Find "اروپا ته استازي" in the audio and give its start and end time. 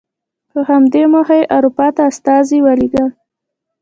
1.55-2.57